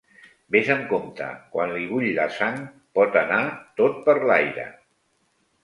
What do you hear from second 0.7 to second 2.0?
amb compte, quan li